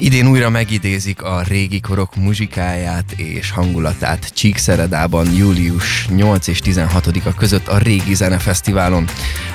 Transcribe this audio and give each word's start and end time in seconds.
Idén 0.00 0.26
újra 0.26 0.50
megidézik 0.50 1.22
a 1.22 1.42
régi 1.42 1.80
korok 1.80 2.16
muzsikáját 2.16 3.12
és 3.12 3.50
hangulatát 3.50 4.32
Csíkszeredában 4.34 5.32
július 5.32 6.08
8 6.08 6.46
és 6.46 6.60
16-a 6.64 7.34
között 7.34 7.68
a 7.68 7.78
Régi 7.78 8.14
Zenefesztiválon. 8.14 9.08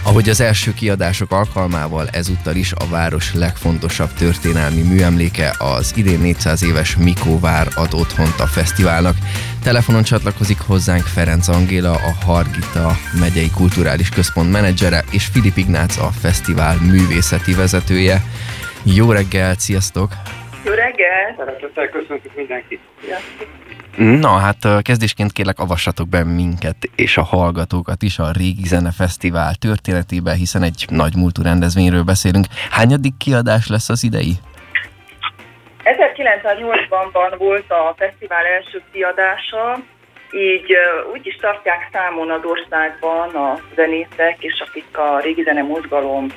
Ahogy 0.03 0.29
az 0.29 0.41
első 0.41 0.73
kiadások 0.73 1.31
alkalmával 1.31 2.07
ezúttal 2.07 2.55
is 2.55 2.71
a 2.71 2.87
város 2.89 3.33
legfontosabb 3.33 4.13
történelmi 4.13 4.81
műemléke 4.81 5.55
az 5.57 5.93
idén 5.95 6.19
400 6.19 6.63
éves 6.63 6.95
Mikóvár 6.95 7.67
ad 7.75 7.93
otthont 7.93 8.39
a 8.39 8.47
fesztiválnak. 8.47 9.15
Telefonon 9.63 10.03
csatlakozik 10.03 10.59
hozzánk 10.59 11.03
Ferenc 11.05 11.47
Angéla, 11.47 11.93
a 11.93 12.25
Hargita 12.25 12.97
megyei 13.19 13.49
kulturális 13.49 14.09
központ 14.09 14.51
menedzsere 14.51 15.03
és 15.11 15.25
Filip 15.25 15.57
Ignác, 15.57 15.97
a 15.97 16.11
fesztivál 16.19 16.77
művészeti 16.81 17.53
vezetője. 17.53 18.23
Jó 18.83 19.11
reggelt, 19.11 19.59
sziasztok! 19.59 20.09
Jó 20.65 20.71
reggelt! 20.71 21.37
Szeretettel 21.37 21.89
köszöntük 21.89 22.35
mindenkit! 22.35 22.79
Na 23.97 24.29
hát 24.29 24.81
kezdésként 24.81 25.31
kérlek 25.31 25.59
avassatok 25.59 26.09
be 26.09 26.23
minket 26.23 26.75
és 26.95 27.17
a 27.17 27.23
hallgatókat 27.23 28.01
is 28.01 28.19
a 28.19 28.31
Régi 28.31 28.67
Zene 28.67 28.91
Fesztivál 28.91 29.55
történetébe, 29.55 30.33
hiszen 30.33 30.63
egy 30.63 30.85
nagy 30.89 31.15
múltú 31.15 31.41
rendezvényről 31.41 32.03
beszélünk. 32.03 32.45
Hányadik 32.71 33.17
kiadás 33.17 33.67
lesz 33.67 33.89
az 33.89 34.03
idei? 34.03 34.33
1980-ban 35.83 37.35
volt 37.37 37.71
a 37.71 37.93
fesztivál 37.97 38.45
első 38.45 38.81
kiadása, 38.91 39.79
így 40.31 40.71
úgy 41.13 41.27
is 41.27 41.35
tartják 41.35 41.89
számon 41.91 42.31
az 42.31 42.41
országban 42.43 43.29
a 43.35 43.59
zenészek 43.75 44.37
és 44.39 44.63
akik 44.67 44.97
a 44.97 45.19
régi 45.19 45.43
zene 45.43 45.61
mozgalom 45.61 46.27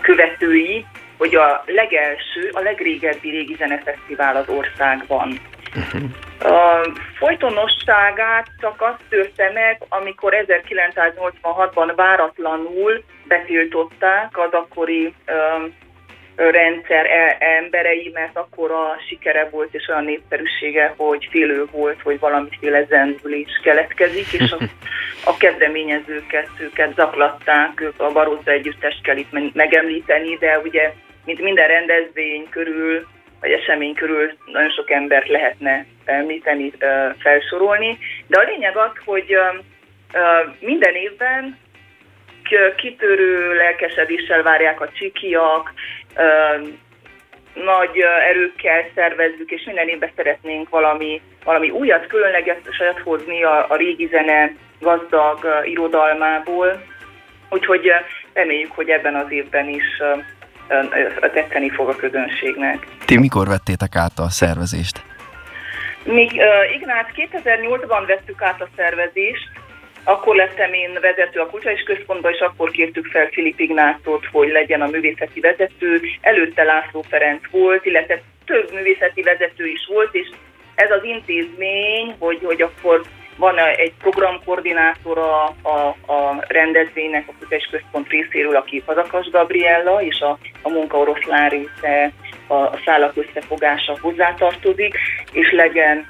követői, 0.00 0.86
hogy 1.18 1.34
a 1.34 1.62
legelső, 1.66 2.50
a 2.52 2.60
legrégebbi 2.60 3.30
régi 3.30 3.54
zenefesztivál 3.58 4.36
az 4.36 4.48
országban. 4.48 5.40
A 6.40 6.88
folytonosságát 7.14 8.46
csak 8.60 8.82
azt 8.82 9.00
törte 9.08 9.50
meg, 9.54 9.82
amikor 9.88 10.34
1986-ban 10.46 11.92
váratlanul 11.96 13.04
betiltották 13.28 14.38
az 14.38 14.52
akkori 14.52 15.14
rendszer 16.36 17.06
e, 17.06 17.36
emberei, 17.38 18.10
mert 18.14 18.36
akkor 18.36 18.70
a 18.70 18.96
sikere 19.08 19.48
volt 19.50 19.74
és 19.74 19.88
olyan 19.88 20.04
népszerűsége, 20.04 20.94
hogy 20.96 21.28
félő 21.30 21.64
volt, 21.70 22.02
hogy 22.02 22.18
valamiféle 22.18 22.84
zendülés 22.84 23.60
keletkezik, 23.62 24.32
és 24.32 24.50
a, 24.50 24.64
a 25.30 25.36
kezdeményezőket, 25.36 26.48
őket 26.58 26.94
zaklatták, 26.94 27.82
a 27.96 28.12
Barózza 28.12 28.50
együttest 28.50 29.02
kell 29.02 29.16
itt 29.16 29.54
megemlíteni, 29.54 30.36
de 30.36 30.58
ugye, 30.58 30.92
mint 31.26 31.40
minden 31.40 31.68
rendezvény 31.68 32.48
körül, 32.50 33.06
vagy 33.40 33.50
esemény 33.50 33.94
körül 33.94 34.32
nagyon 34.46 34.70
sok 34.70 34.90
embert 34.90 35.28
lehetne 35.28 35.86
említeni, 36.04 36.72
felsorolni, 37.18 37.98
de 38.26 38.38
a 38.38 38.44
lényeg 38.44 38.76
az, 38.76 38.90
hogy 39.04 39.36
minden 40.60 40.94
évben 40.94 41.58
kitörő 42.76 43.54
lelkesedéssel 43.54 44.42
várják 44.42 44.80
a 44.80 44.90
csikiak, 44.92 45.72
nagy 47.54 47.98
erőkkel 48.28 48.84
szervezzük, 48.94 49.50
és 49.50 49.64
minden 49.64 49.88
évben 49.88 50.10
szeretnénk 50.16 50.68
valami, 50.68 51.20
valami 51.44 51.70
újat, 51.70 52.06
különlegeset 52.06 52.98
hozni 53.04 53.42
a, 53.42 53.66
a 53.68 53.76
régi 53.76 54.06
zene 54.06 54.52
gazdag 54.80 55.62
irodalmából. 55.64 56.82
Úgyhogy 57.50 57.92
reméljük, 58.32 58.72
hogy 58.72 58.88
ebben 58.88 59.14
az 59.14 59.30
évben 59.30 59.68
is 59.68 60.02
tetszeni 61.32 61.70
fog 61.70 61.88
a 61.88 61.96
közönségnek. 61.96 62.86
Ti 63.04 63.18
mikor 63.18 63.46
vettétek 63.46 63.96
át 63.96 64.18
a 64.18 64.28
szervezést? 64.28 65.02
Még 66.04 66.30
uh, 66.30 66.74
Ignác 66.74 67.08
2008-ban 67.16 68.04
vettük 68.06 68.42
át 68.42 68.60
a 68.60 68.68
szervezést, 68.76 69.48
akkor 70.04 70.36
lettem 70.36 70.72
én 70.72 70.98
vezető 71.00 71.40
a 71.40 71.46
Kulturális 71.46 71.82
Központban, 71.82 72.32
és 72.32 72.40
akkor 72.40 72.70
kértük 72.70 73.06
fel 73.06 73.26
Filip 73.26 73.60
Ignácot, 73.60 74.26
hogy 74.32 74.48
legyen 74.48 74.80
a 74.80 74.86
művészeti 74.86 75.40
vezető. 75.40 76.00
Előtte 76.20 76.62
László 76.62 77.02
Ferenc 77.08 77.40
volt, 77.50 77.84
illetve 77.84 78.22
több 78.44 78.72
művészeti 78.72 79.22
vezető 79.22 79.66
is 79.66 79.86
volt, 79.92 80.14
és 80.14 80.28
ez 80.74 80.90
az 80.90 81.04
intézmény, 81.04 82.14
hogy, 82.18 82.40
hogy 82.44 82.62
akkor 82.62 83.02
van 83.36 83.58
egy 83.58 83.92
programkoordinátor 83.98 85.18
a, 85.18 85.44
a, 86.06 86.44
rendezvénynek, 86.48 87.24
a 87.28 87.32
Kulturális 87.38 87.68
Központ 87.70 88.08
részéről, 88.08 88.56
aki 88.56 88.82
Fazakas 88.86 89.30
Gabriella, 89.30 90.02
és 90.02 90.20
a, 90.20 90.38
a 90.62 90.68
munka 90.68 90.98
oroszlán 90.98 91.48
része, 91.48 92.12
a, 92.46 92.54
a 92.54 92.78
szálak 92.84 93.16
összefogása 93.16 93.96
hozzátartozik, 94.00 94.98
és 95.32 95.52
legyen 95.52 96.06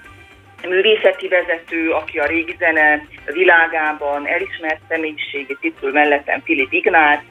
művészeti 0.68 1.28
vezető, 1.28 1.90
aki 1.90 2.18
a 2.18 2.26
régi 2.26 2.56
zene 2.58 3.06
világában 3.24 4.26
elismert 4.26 4.80
személyiségi 4.88 5.56
titul 5.60 5.92
mellettem 5.92 6.40
Filip 6.40 6.72
Ignác, 6.72 7.22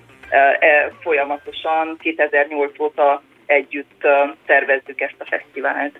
folyamatosan 1.02 1.98
2008 2.00 2.80
óta 2.80 3.22
együtt 3.46 4.08
tervezzük 4.46 5.02
ezt 5.02 5.16
a 5.18 5.26
fesztivált. 5.26 6.00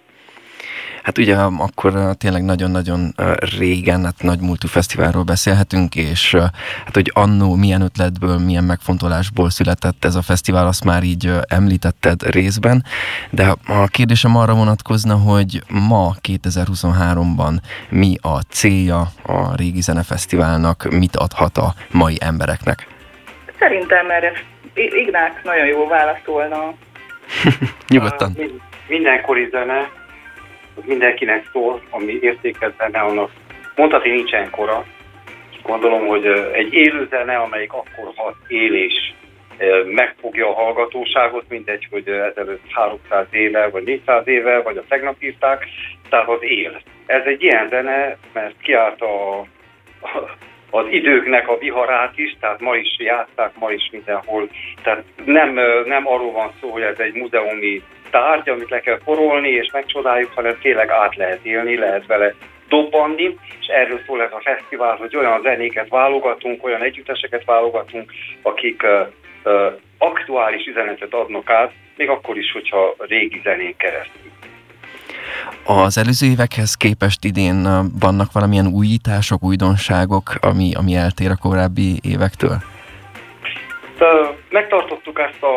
Hát 1.06 1.18
ugye 1.18 1.36
akkor 1.38 2.16
tényleg 2.18 2.44
nagyon-nagyon 2.44 3.14
régen, 3.58 4.04
hát 4.04 4.22
nagy 4.22 4.40
múltú 4.40 4.68
fesztiválról 4.68 5.24
beszélhetünk, 5.24 5.96
és 5.96 6.36
hát 6.86 6.94
hogy 6.94 7.12
annó 7.14 7.56
milyen 7.56 7.82
ötletből, 7.82 8.38
milyen 8.38 8.64
megfontolásból 8.64 9.50
született 9.50 10.06
ez 10.06 10.16
a 10.16 10.22
fesztivál, 10.22 10.68
azt 10.68 10.84
már 10.84 11.04
így 11.04 11.32
említetted 11.48 12.30
részben, 12.32 12.84
de 13.30 13.54
a 13.68 13.88
kérdésem 13.88 14.38
arra 14.38 14.54
vonatkozna, 14.54 15.16
hogy 15.16 15.62
ma 15.70 16.14
2023-ban 16.28 17.54
mi 17.90 18.16
a 18.22 18.40
célja 18.40 19.08
a 19.26 19.56
Régi 19.56 19.82
Zenefesztiválnak, 19.82 20.88
mit 20.90 21.16
adhat 21.16 21.58
a 21.58 21.74
mai 21.92 22.18
embereknek? 22.20 22.88
Szerintem 23.60 24.10
erre 24.10 24.32
Ignác 24.74 25.44
nagyon 25.44 25.66
jó 25.66 25.88
válaszolna. 25.88 26.74
Nyugodtan. 27.88 28.38
Mindenkori 28.88 29.48
zene 29.52 30.04
mindenkinek 30.84 31.50
szól, 31.52 31.82
ami 31.90 32.18
értéket 32.22 32.74
zene, 32.78 33.00
annak 33.00 33.32
mondhatni 33.76 34.10
nincsen 34.10 34.50
kora. 34.50 34.86
Gondolom, 35.64 36.08
hogy 36.08 36.26
egy 36.54 36.74
élő 36.74 37.08
zene, 37.10 37.36
amelyik 37.36 37.74
akkor 37.74 38.12
hat 38.16 38.36
élés 38.48 39.14
megfogja 39.86 40.50
a 40.50 40.54
hallgatóságot, 40.54 41.46
mindegy, 41.50 41.88
hogy 41.92 42.08
ezelőtt 42.08 42.64
300 42.70 43.26
éve, 43.32 43.70
vagy 43.70 43.84
400 43.84 44.28
éve, 44.28 44.62
vagy 44.62 44.78
a 44.78 44.84
tegnap 44.88 45.16
írták, 45.20 45.66
tehát 46.10 46.28
az 46.28 46.44
él. 46.44 46.82
Ez 47.06 47.26
egy 47.26 47.44
ilyen 47.44 47.70
zene, 47.70 48.18
mert 48.34 48.56
kiállt 48.62 49.02
a, 49.02 49.40
a, 49.40 49.48
az 50.70 50.86
időknek 50.90 51.48
a 51.48 51.58
viharát 51.58 52.18
is, 52.18 52.36
tehát 52.40 52.60
ma 52.60 52.76
is 52.76 52.96
játszák, 53.00 53.52
ma 53.60 53.72
is 53.72 53.90
mindenhol. 53.92 54.50
Tehát 54.84 55.04
nem, 55.26 55.54
nem 55.86 56.08
arról 56.08 56.32
van 56.32 56.52
szó, 56.62 56.70
hogy 56.70 56.82
ez 56.82 57.00
egy 57.00 57.14
múzeumi 57.14 57.82
tárgy, 58.16 58.50
amit 58.50 58.70
le 58.70 58.80
kell 58.80 59.00
porolni 59.04 59.50
és 59.50 59.70
megcsodáljuk, 59.72 60.32
hanem 60.36 60.58
tényleg 60.62 60.90
át 60.90 61.16
lehet 61.16 61.46
élni, 61.46 61.78
lehet 61.78 62.06
vele 62.06 62.34
dobbanni, 62.70 63.38
és 63.60 63.68
erről 63.68 64.00
szól 64.06 64.22
ez 64.22 64.32
a 64.32 64.42
fesztivál, 64.44 64.96
hogy 64.96 65.16
olyan 65.16 65.42
zenéket 65.42 65.90
válogatunk, 65.90 66.66
olyan 66.66 66.82
együtteseket 66.82 67.46
válogatunk, 67.46 68.12
akik 68.42 68.84
uh, 68.84 69.08
uh, 69.44 69.74
aktuális 69.98 70.66
üzenetet 70.66 71.14
adnak 71.14 71.50
át, 71.50 71.72
még 71.98 72.10
akkor 72.10 72.38
is, 72.38 72.52
hogyha 72.52 72.96
régi 72.98 73.42
zenén 73.44 73.76
keresztül. 73.78 74.32
Az 75.66 75.98
előző 75.98 76.28
évekhez 76.28 76.76
képest 76.76 77.24
idén 77.24 77.68
vannak 78.00 78.32
valamilyen 78.32 78.68
újítások, 78.68 79.44
újdonságok, 79.44 80.28
ami, 80.42 80.72
ami 80.76 80.96
eltér 80.96 81.30
a 81.32 81.48
korábbi 81.48 82.00
évektől? 82.02 82.58
Megtartottuk 84.50 85.20
ezt 85.20 85.44
a 85.44 85.56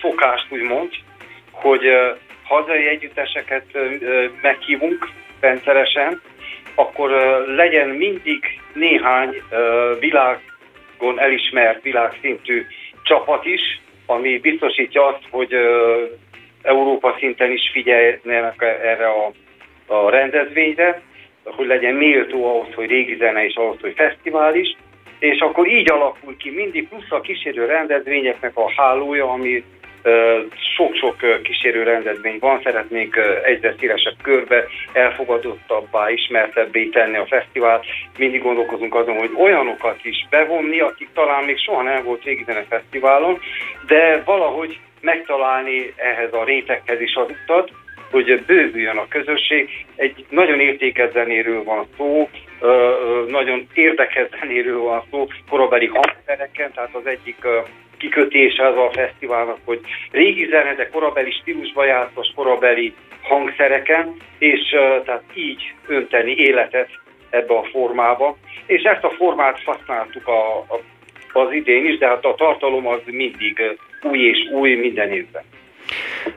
fokást, 0.00 0.46
úgymond, 0.50 0.90
hogy 1.54 1.82
hazai 2.44 2.86
együtteseket 2.86 3.64
meghívunk 4.42 5.08
rendszeresen, 5.40 6.20
akkor 6.74 7.10
legyen 7.46 7.88
mindig 7.88 8.60
néhány 8.74 9.42
világon 9.98 11.20
elismert, 11.20 11.82
világszintű 11.82 12.66
csapat 13.02 13.44
is, 13.44 13.80
ami 14.06 14.38
biztosítja 14.38 15.06
azt, 15.06 15.22
hogy 15.30 15.54
Európa 16.62 17.16
szinten 17.18 17.50
is 17.50 17.70
figyeljenek 17.72 18.62
erre 18.62 19.06
a, 19.06 19.32
a 19.86 20.10
rendezvényre, 20.10 21.02
hogy 21.44 21.66
legyen 21.66 21.94
méltó 21.94 22.44
ahhoz, 22.46 22.74
hogy 22.74 22.88
régi 22.88 23.16
zene 23.16 23.44
és 23.44 23.54
ahhoz, 23.54 23.80
hogy 23.80 23.94
fesztivál 23.96 24.54
is, 24.54 24.76
és 25.18 25.40
akkor 25.40 25.68
így 25.68 25.90
alakul 25.90 26.36
ki 26.36 26.50
mindig 26.50 26.88
plusz 26.88 27.10
a 27.10 27.20
kísérő 27.20 27.66
rendezvényeknek 27.66 28.56
a 28.56 28.72
hálója, 28.76 29.30
ami 29.30 29.64
sok-sok 30.76 31.42
kísérő 31.42 31.82
rendezvény 31.82 32.38
van, 32.40 32.60
szeretnénk 32.62 33.16
egyre 33.44 33.74
szélesebb 33.78 34.14
körbe 34.22 34.64
elfogadottabbá, 34.92 36.10
ismertebbé 36.10 36.84
tenni 36.84 37.16
a 37.16 37.26
fesztivált. 37.26 37.84
Mindig 38.18 38.42
gondolkozunk 38.42 38.94
azon, 38.94 39.18
hogy 39.18 39.30
olyanokat 39.38 39.98
is 40.02 40.26
bevonni, 40.30 40.80
akik 40.80 41.08
talán 41.14 41.44
még 41.44 41.58
soha 41.58 41.82
nem 41.82 42.04
volt 42.04 42.24
régi 42.24 42.44
fesztiválon, 42.68 43.40
de 43.86 44.22
valahogy 44.24 44.78
megtalálni 45.00 45.92
ehhez 45.96 46.32
a 46.32 46.44
réteghez 46.44 47.00
is 47.00 47.14
az 47.14 47.26
utat, 47.42 47.70
hogy 48.10 48.44
bővüljön 48.46 48.96
a 48.96 49.08
közösség. 49.08 49.86
Egy 49.96 50.24
nagyon 50.28 50.60
értékes 50.60 51.10
zenéről 51.12 51.64
van 51.64 51.86
szó, 51.96 52.28
nagyon 53.26 53.66
érdekes 53.74 54.28
zenéről 54.40 54.80
van 54.80 55.02
szó, 55.10 55.26
korabeli 55.50 55.86
hangszereken, 55.86 56.72
tehát 56.72 56.94
az 56.94 57.06
egyik 57.06 57.36
kikötése 58.04 58.66
az 58.66 58.76
a 58.76 58.90
fesztiválnak, 58.92 59.58
hogy 59.64 59.80
régi 60.10 60.46
zene, 60.50 60.74
de 60.74 60.88
korabeli 60.88 61.30
stílusba 61.30 61.84
játszos, 61.84 62.28
korabeli 62.34 62.94
hangszereken, 63.22 64.16
és 64.38 64.60
tehát 65.04 65.24
így 65.34 65.74
önteni 65.86 66.34
életet 66.36 66.88
ebbe 67.30 67.54
a 67.54 67.68
formába. 67.72 68.36
És 68.66 68.82
ezt 68.82 69.04
a 69.04 69.10
formát 69.10 69.62
használtuk 69.64 70.28
a, 70.28 70.58
a, 70.58 70.80
az 71.32 71.52
idén 71.52 71.86
is, 71.86 71.98
de 71.98 72.06
hát 72.06 72.24
a 72.24 72.34
tartalom 72.34 72.86
az 72.86 73.00
mindig 73.06 73.78
új 74.02 74.18
és 74.18 74.38
új 74.52 74.74
minden 74.74 75.12
évben. 75.12 75.42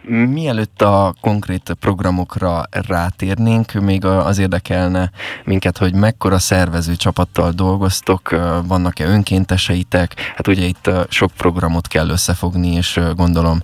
Mielőtt 0.10 0.82
a 0.82 1.14
konkrét 1.22 1.72
programokra 1.80 2.62
rátérnénk, 2.88 3.72
még 3.72 4.06
az 4.06 4.40
érdekelne 4.40 5.12
minket, 5.44 5.78
hogy 5.78 5.94
mekkora 5.94 6.40
szervező 6.40 6.96
csapattal 6.96 7.52
dolgoztok, 7.52 8.30
vannak-e 8.68 9.06
önkénteseitek? 9.06 10.34
Hát 10.36 10.48
ugye 10.48 10.66
itt 10.66 10.90
sok 11.10 11.32
programot 11.38 11.88
kell 11.88 12.10
összefogni, 12.10 12.76
és 12.76 13.00
gondolom 13.16 13.58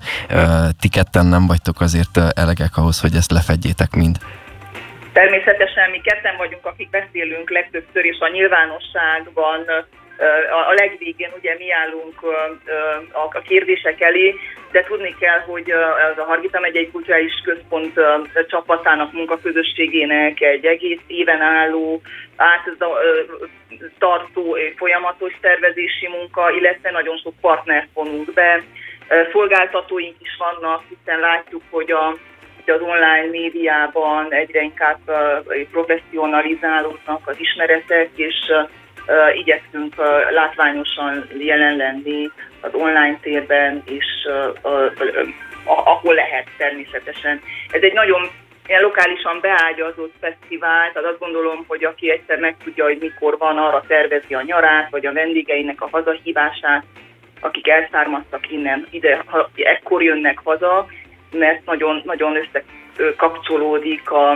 ti 0.80 0.88
ketten 0.90 1.26
nem 1.26 1.48
vagytok 1.48 1.82
azért 1.82 2.18
elegek 2.36 2.78
ahhoz, 2.78 3.00
hogy 3.02 3.16
ezt 3.16 3.32
lefedjétek 3.32 3.92
mind. 3.96 4.18
Természetesen 5.14 5.90
mi 5.90 6.02
ketten 6.02 6.38
vagyunk, 6.38 6.66
akik 6.66 6.90
beszélünk 6.90 7.50
legtöbbször, 7.50 8.06
és 8.06 8.20
a 8.20 8.30
nyilvánosságban 8.32 9.60
a 10.70 10.74
legvégén 10.74 11.32
ugye 11.38 11.56
mi 11.58 11.72
állunk 11.72 12.22
a 13.34 13.40
kérdések 13.40 14.02
elé, 14.02 14.36
de 14.72 14.84
tudni 14.84 15.16
kell, 15.20 15.40
hogy 15.40 15.72
az 16.12 16.18
a 16.18 16.24
Hargita 16.24 16.60
megyei 16.60 16.92
kulturális 16.92 17.42
központ 17.44 18.00
csapatának, 18.48 19.14
munkaközösségének 19.14 20.42
egy 20.42 20.66
egész 20.66 21.02
éven 21.08 21.42
álló, 21.42 22.02
áttartó, 22.36 22.98
folyamatos 24.76 25.34
tervezési 25.42 26.08
munka, 26.08 26.52
illetve 26.52 26.92
nagyon 26.92 27.18
sok 27.18 27.34
partnert 27.42 27.88
vonunk 27.94 28.34
be. 28.34 28.64
Szolgáltatóink 29.32 30.16
is 30.20 30.38
vannak, 30.38 30.84
hiszen 30.90 31.20
látjuk, 31.20 31.62
hogy 31.70 31.92
a 31.92 32.16
az 32.66 32.82
online 32.82 33.28
médiában 33.32 34.34
egyre 34.34 34.62
inkább 34.62 35.00
professzionalizálódnak 35.72 37.28
az 37.28 37.40
ismeretek, 37.40 38.10
és 38.16 38.36
igyekszünk 39.34 39.96
látványosan 40.32 41.28
jelen 41.38 41.76
lenni 41.76 42.30
az 42.62 42.74
online 42.74 43.18
térben, 43.22 43.84
és 43.86 44.06
ahol 45.66 46.14
lehet 46.14 46.48
természetesen. 46.58 47.42
Ez 47.72 47.82
egy 47.82 47.94
nagyon 47.94 48.30
ilyen 48.68 48.82
lokálisan 48.82 49.40
beágyazott 49.42 50.14
fesztivál, 50.20 50.92
tehát 50.92 51.10
azt 51.10 51.20
gondolom, 51.20 51.66
hogy 51.68 51.84
aki 51.84 52.12
egyszer 52.12 52.40
megtudja, 52.40 52.84
hogy 52.84 52.98
mikor 53.00 53.38
van, 53.38 53.58
arra 53.58 53.84
tervezi 53.88 54.34
a 54.34 54.42
nyarát, 54.42 54.90
vagy 54.90 55.06
a 55.06 55.14
vendégeinek 55.14 55.82
a 55.82 55.90
hazahívását, 55.92 56.84
akik 57.42 57.68
elszármaztak 57.68 58.52
innen, 58.52 58.88
ide, 58.90 59.24
ha 59.26 59.50
ekkor 59.56 60.04
jönnek 60.04 60.40
haza, 60.44 60.88
mert 61.32 61.66
nagyon, 61.66 62.02
nagyon 62.06 62.38
összekapcsolódik 62.96 64.12
a, 64.12 64.32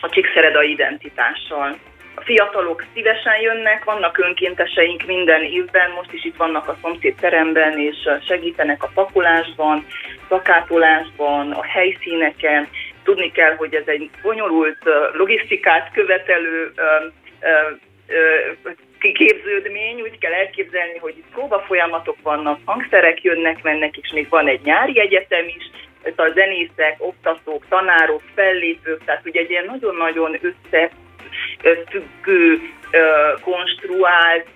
a 0.00 0.08
Csíkszereda 0.10 0.62
identitással. 0.62 1.78
A 2.18 2.24
fiatalok 2.24 2.84
szívesen 2.94 3.40
jönnek, 3.40 3.84
vannak 3.84 4.18
önkénteseink 4.18 5.06
minden 5.06 5.42
évben, 5.42 5.90
most 5.90 6.12
is 6.12 6.24
itt 6.24 6.36
vannak 6.36 6.68
a 6.68 6.76
szomszéd 6.82 7.14
teremben, 7.14 7.78
és 7.78 7.96
segítenek 8.26 8.82
a 8.82 8.90
pakolásban, 8.94 9.86
szakátolásban, 10.28 11.52
a 11.52 11.64
helyszíneken. 11.64 12.68
Tudni 13.04 13.32
kell, 13.32 13.54
hogy 13.56 13.74
ez 13.74 13.86
egy 13.86 14.10
bonyolult 14.22 14.78
logisztikát 15.12 15.90
követelő 15.92 16.72
képződmény, 18.98 20.00
úgy 20.00 20.18
kell 20.18 20.32
elképzelni, 20.32 20.98
hogy 20.98 21.14
itt 21.16 21.32
próbafolyamatok 21.32 22.16
vannak, 22.22 22.60
hangszerek 22.64 23.22
jönnek, 23.22 23.62
mennek, 23.62 23.96
és 23.96 24.10
még 24.12 24.28
van 24.28 24.48
egy 24.48 24.60
nyári 24.64 25.00
egyetem 25.00 25.44
is, 25.46 25.70
a 26.16 26.30
zenészek, 26.34 26.96
oktatók, 26.98 27.64
tanárok, 27.68 28.22
fellépők, 28.34 29.04
tehát 29.04 29.26
ugye 29.26 29.40
egy 29.40 29.50
ilyen 29.50 29.64
nagyon-nagyon 29.64 30.38
össze 30.40 30.90
függő, 31.90 32.60
konstruált, 33.40 34.46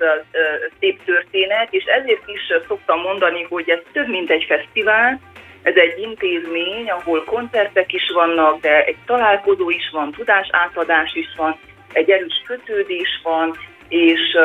szép 0.80 1.04
történet, 1.04 1.68
és 1.70 1.84
ezért 1.84 2.28
is 2.28 2.40
szoktam 2.68 3.00
mondani, 3.00 3.46
hogy 3.48 3.70
ez 3.70 3.78
több, 3.92 4.08
mint 4.08 4.30
egy 4.30 4.44
fesztivál, 4.48 5.20
ez 5.62 5.74
egy 5.76 5.98
intézmény, 5.98 6.90
ahol 6.90 7.24
koncertek 7.24 7.92
is 7.92 8.10
vannak, 8.14 8.60
de 8.60 8.84
egy 8.84 8.96
találkozó 9.06 9.70
is 9.70 9.90
van, 9.92 10.12
tudás 10.12 10.48
átadás 10.50 11.14
is 11.14 11.34
van, 11.36 11.58
egy 11.92 12.10
erős 12.10 12.42
kötődés 12.46 13.20
van, 13.22 13.56
és 13.88 14.36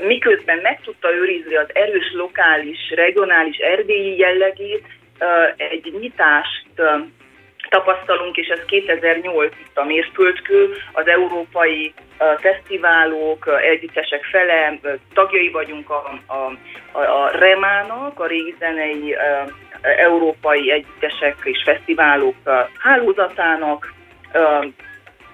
miközben 0.00 0.58
meg 0.58 0.80
tudta 0.84 1.12
őrizni 1.12 1.54
az 1.54 1.74
erős 1.74 2.12
lokális, 2.12 2.78
regionális, 2.94 3.56
erdélyi 3.56 4.18
jellegét, 4.18 4.86
egy 5.56 5.94
nyitást 6.00 6.66
tapasztalunk, 7.68 8.36
és 8.36 8.48
ez 8.48 8.64
2008 8.66 9.52
itt 9.60 9.78
a 9.78 9.84
mérföldkő, 9.84 10.76
az 10.92 11.08
európai 11.08 11.94
fesztiválok, 12.40 13.48
együttesek 13.62 14.24
fele, 14.24 14.78
tagjai 15.14 15.50
vagyunk 15.50 15.90
a, 15.90 16.18
a, 16.26 16.52
a, 16.92 17.00
a 17.00 17.30
REMÁnak, 17.30 18.20
a 18.20 18.26
régi 18.26 18.54
zenei 18.58 19.16
európai 19.82 20.70
együttesek 20.70 21.36
és 21.42 21.62
fesztiválok 21.64 22.34
hálózatának, 22.78 23.92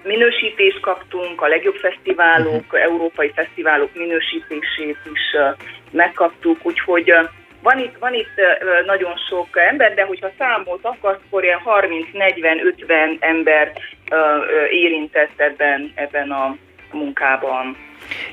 minősítést 0.03 0.79
kaptunk, 0.79 1.41
a 1.41 1.47
legjobb 1.47 1.75
fesztiválok, 1.75 2.63
uh-huh. 2.63 2.81
európai 2.81 3.31
fesztiválok 3.35 3.89
minősítését 3.93 4.97
is 5.13 5.35
megkaptuk, 5.91 6.57
úgyhogy 6.63 7.13
van 7.65 7.79
itt, 7.79 7.97
van 7.99 8.13
itt 8.13 8.35
nagyon 8.85 9.13
sok 9.29 9.47
ember, 9.57 9.93
de 9.93 10.03
hogyha 10.03 10.31
számolt 10.37 10.85
akarsz, 10.85 11.19
akkor 11.27 11.43
ilyen 11.43 11.61
30-40-50 11.65 13.17
ember 13.19 13.71
érintett 14.69 15.39
ebben, 15.39 15.91
ebben 15.95 16.31
a 16.31 16.55
munkában. 16.91 17.75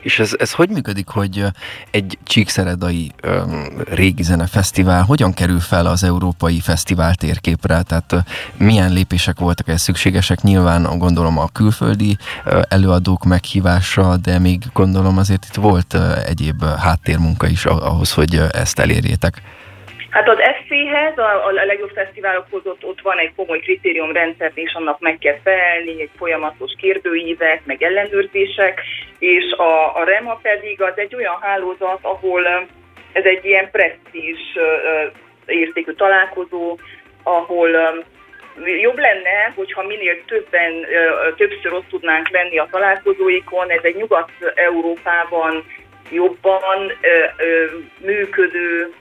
És 0.02 0.18
ez, 0.18 0.34
ez 0.38 0.52
hogy 0.52 0.68
működik, 0.68 1.08
hogy 1.08 1.44
egy 1.90 2.18
csíkszeredai 2.24 3.10
um, 3.24 3.66
régi 3.90 4.22
fesztivál 4.50 5.02
hogyan 5.02 5.32
kerül 5.34 5.60
fel 5.60 5.86
az 5.86 6.04
európai 6.04 6.60
fesztivál 6.60 7.14
térképre? 7.14 7.82
Tehát 7.82 8.12
uh, 8.12 8.18
milyen 8.56 8.92
lépések 8.92 9.38
voltak 9.38 9.68
ez 9.68 9.80
szükségesek? 9.80 10.40
Nyilván 10.40 10.98
gondolom 10.98 11.38
a 11.38 11.48
külföldi 11.52 12.16
uh, 12.44 12.62
előadók 12.68 13.24
meghívása, 13.24 14.16
de 14.16 14.38
még 14.38 14.58
gondolom 14.72 15.18
azért 15.18 15.44
itt 15.44 15.54
volt 15.54 15.94
uh, 15.94 16.28
egyéb 16.28 16.64
háttérmunka 16.64 17.46
is 17.46 17.64
ahhoz, 17.64 18.12
hogy 18.12 18.40
ezt 18.52 18.78
elérjétek. 18.78 19.42
Hát 20.10 20.28
az 20.28 20.38
FC-hez, 20.72 21.18
a, 21.18 21.46
a 21.46 21.50
legjobb 21.52 21.90
fesztiválokhoz 21.94 22.66
ott, 22.66 22.84
ott 22.84 23.00
van 23.00 23.18
egy 23.18 23.32
komoly 23.36 23.58
kritériumrendszer, 23.58 24.50
és 24.54 24.74
annak 24.74 25.00
meg 25.00 25.18
kell 25.18 25.38
felelni, 25.44 26.00
egy 26.00 26.10
folyamatos 26.16 26.72
kérdőívek, 26.78 27.60
meg 27.64 27.82
ellenőrzések, 27.82 28.80
és 29.18 29.52
a, 29.52 29.96
a 29.96 30.04
REMA 30.04 30.38
pedig 30.42 30.82
az 30.82 30.92
egy 30.96 31.14
olyan 31.14 31.38
hálózat, 31.40 31.98
ahol 32.02 32.46
ez 33.12 33.24
egy 33.24 33.44
ilyen 33.44 33.70
presztízs 33.70 34.40
értékű 35.46 35.92
találkozó, 35.92 36.78
ahol 37.22 37.70
jobb 38.80 38.98
lenne, 38.98 39.52
hogyha 39.54 39.82
minél 39.82 40.24
többen, 40.24 40.72
többször 41.36 41.72
ott 41.72 41.88
tudnánk 41.88 42.28
lenni 42.28 42.58
a 42.58 42.68
találkozóikon. 42.70 43.70
Ez 43.70 43.82
egy 43.82 43.96
Nyugat-Európában 43.96 45.64
jobban 46.10 46.92
működő 47.98 48.92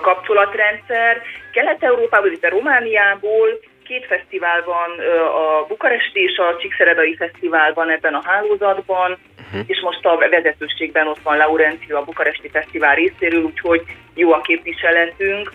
kapcsolatrendszer. 0.00 1.22
Kelet-Európából, 1.52 2.30
itt 2.30 2.44
a 2.44 2.48
Romániából 2.48 3.48
két 3.84 4.06
fesztivál 4.06 4.62
van, 4.64 4.90
a 5.26 5.66
Bukaresti 5.66 6.20
és 6.20 6.38
a 6.38 6.56
Csíkszeredai 6.56 7.16
Fesztivál 7.16 7.72
van 7.72 7.90
ebben 7.90 8.14
a 8.14 8.22
hálózatban, 8.24 9.18
uh-huh. 9.46 9.64
és 9.66 9.80
most 9.80 10.06
a 10.06 10.16
vezetőségben 10.16 11.06
ott 11.06 11.22
van 11.22 11.36
Laurencio 11.36 11.96
a 11.96 12.04
Bukaresti 12.04 12.48
Fesztivál 12.48 12.94
részéről, 12.94 13.42
úgyhogy 13.42 13.82
jó 14.14 14.32
a 14.32 14.40
képviseletünk. 14.40 15.52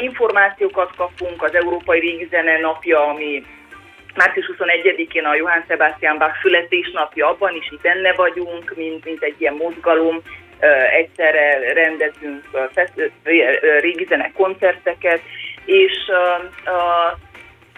Információkat 0.00 0.96
kapunk 0.96 1.42
az 1.42 1.54
Európai 1.54 2.00
Régi 2.00 2.26
Zene 2.30 2.58
napja, 2.58 3.06
ami 3.06 3.44
március 4.14 4.50
21-én 4.58 5.24
a 5.24 5.34
Johann 5.34 5.62
Sebastian 5.68 6.18
Bach 6.18 6.40
születésnapja, 6.42 7.28
abban 7.28 7.54
is 7.54 7.70
itt 7.70 7.80
benne 7.80 8.12
vagyunk, 8.12 8.72
mint, 8.76 9.04
mint 9.04 9.22
egy 9.22 9.34
ilyen 9.38 9.54
mozgalom, 9.54 10.22
egyszerre 10.92 11.72
rendezünk 11.72 12.44
régi 13.80 14.06
zenek 14.08 14.32
koncerteket, 14.32 15.20
és 15.64 15.92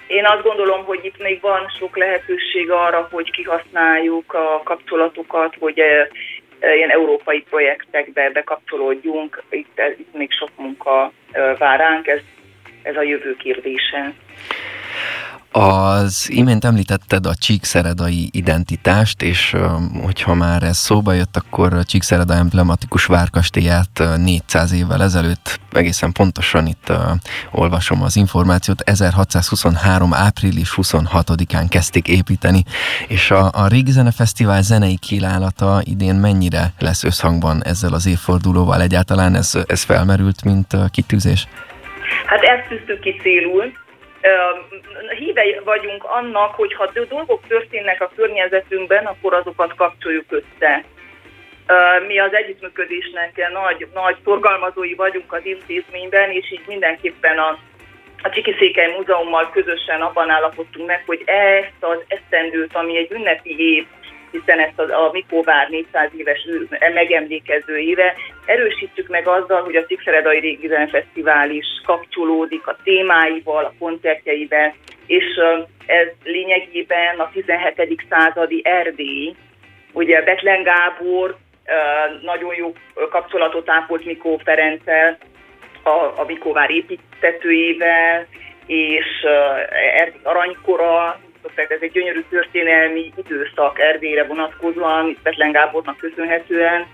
én 0.06 0.24
azt 0.24 0.42
gondolom, 0.42 0.84
hogy 0.84 1.04
itt 1.04 1.18
még 1.18 1.40
van 1.40 1.68
sok 1.78 1.96
lehetőség 1.96 2.70
arra, 2.70 3.08
hogy 3.10 3.30
kihasználjuk 3.30 4.34
a 4.34 4.60
kapcsolatokat, 4.64 5.54
hogy 5.58 5.76
ilyen 6.76 6.90
európai 6.90 7.44
projektekbe 7.50 8.30
bekapcsolódjunk. 8.30 9.42
Itt, 9.50 9.80
itt 9.98 10.14
még 10.14 10.32
sok 10.32 10.50
munka 10.56 11.12
vár 11.58 11.78
ránk, 11.78 12.06
ez, 12.06 12.20
ez 12.82 12.96
a 12.96 13.02
jövő 13.02 13.36
kérdése. 13.36 14.12
Az 15.50 16.30
imént 16.30 16.64
említetted 16.64 17.26
a 17.26 17.34
csíkszeredai 17.34 18.28
identitást, 18.32 19.22
és 19.22 19.56
hogyha 20.02 20.34
már 20.34 20.62
ez 20.62 20.76
szóba 20.76 21.12
jött, 21.12 21.36
akkor 21.36 21.72
a 21.72 21.84
Csíkszereda 21.84 22.34
emblematikus 22.34 23.04
várkastélyát 23.04 24.02
400 24.16 24.72
évvel 24.72 25.02
ezelőtt, 25.02 25.60
egészen 25.72 26.12
pontosan 26.12 26.66
itt 26.66 26.92
olvasom 27.52 28.02
az 28.02 28.16
információt, 28.16 28.80
1623. 28.80 30.14
április 30.14 30.72
26-án 30.76 31.66
kezdték 31.68 32.08
építeni, 32.08 32.62
és 33.06 33.30
a, 33.30 33.50
a 33.52 33.66
Régi 33.68 33.90
Zene 33.90 34.10
Fesztivál 34.10 34.62
zenei 34.62 34.98
kínállata 34.98 35.80
idén 35.84 36.14
mennyire 36.14 36.72
lesz 36.78 37.04
összhangban 37.04 37.64
ezzel 37.64 37.92
az 37.92 38.06
évfordulóval? 38.06 38.82
Egyáltalán 38.82 39.34
ez, 39.34 39.52
ez 39.66 39.82
felmerült, 39.82 40.44
mint 40.44 40.76
kitűzés? 40.90 41.46
Hát 42.26 42.42
ezt 42.42 42.68
tűztük 42.68 43.00
ki 43.00 43.20
célul, 43.22 43.72
híve 45.18 45.60
vagyunk 45.64 46.04
annak, 46.04 46.54
hogy 46.54 46.74
ha 46.74 46.90
dolgok 47.08 47.46
történnek 47.48 48.00
a 48.00 48.10
környezetünkben, 48.16 49.06
akkor 49.06 49.34
azokat 49.34 49.74
kapcsoljuk 49.74 50.24
össze. 50.28 50.84
Mi 52.06 52.18
az 52.18 52.34
együttműködésnek 52.34 53.50
nagy, 53.52 53.88
nagy 53.94 54.16
szorgalmazói 54.24 54.94
vagyunk 54.94 55.32
az 55.32 55.44
intézményben, 55.44 56.30
és 56.30 56.52
így 56.52 56.62
mindenképpen 56.66 57.38
a, 57.38 57.58
a 58.22 58.30
Csiki 58.30 58.54
Székely 58.58 58.92
Múzeummal 58.96 59.50
közösen 59.50 60.00
abban 60.00 60.30
állapodtunk 60.30 60.86
meg, 60.86 61.02
hogy 61.06 61.22
ezt 61.26 61.76
az 61.80 61.98
esztendőt, 62.08 62.74
ami 62.74 62.96
egy 62.96 63.12
ünnepi 63.12 63.74
év, 63.74 63.86
hiszen 64.30 64.58
ezt 64.58 64.78
a, 64.78 65.06
a 65.06 65.10
Mikóvár 65.12 65.68
400 65.68 66.10
éves 66.16 66.46
megemlékező 66.94 67.76
éve, 67.78 68.14
erősítsük 68.46 69.08
meg 69.08 69.28
azzal, 69.28 69.62
hogy 69.62 69.76
a 69.76 69.84
Szikszeredai 69.86 70.40
Régi 70.40 70.68
Fesztivál 70.90 71.50
is 71.50 71.66
kapcsolódik 71.84 72.66
a 72.66 72.76
témáival, 72.84 73.64
a 73.64 73.74
koncertjeivel, 73.78 74.74
és 75.06 75.24
ez 75.86 76.08
lényegében 76.24 77.18
a 77.18 77.30
17. 77.32 78.06
századi 78.08 78.60
Erdély, 78.64 79.34
ugye 79.92 80.22
Betlen 80.22 80.62
Gábor 80.62 81.36
nagyon 82.22 82.54
jó 82.54 82.72
kapcsolatot 83.10 83.70
ápolt 83.70 84.04
Mikó 84.04 84.40
Ferenccel, 84.44 85.18
a, 85.82 86.20
a 86.20 86.24
Mikóvár 86.26 86.70
építetőjével, 86.70 88.26
és 88.66 89.06
Erdély 89.96 90.20
aranykora, 90.22 91.20
tehát 91.54 91.70
ez 91.70 91.80
egy 91.80 91.92
gyönyörű 91.92 92.24
történelmi 92.30 93.12
időszak 93.16 93.78
Erdélyre 93.78 94.24
vonatkozóan, 94.24 95.16
Betlen 95.22 95.52
Gábornak 95.52 95.96
köszönhetően, 95.96 96.86